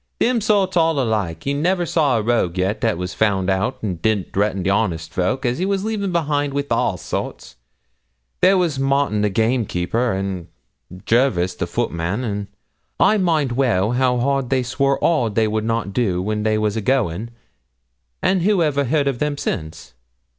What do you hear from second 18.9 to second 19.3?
of